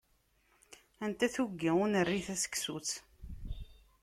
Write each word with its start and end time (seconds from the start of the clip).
Anta 1.03 1.27
tuggi 1.33 1.69
ur 1.81 1.87
nerri 1.91 2.19
taseksut? 2.25 2.89